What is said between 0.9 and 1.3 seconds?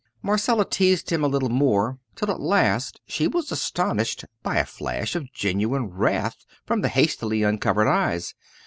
him a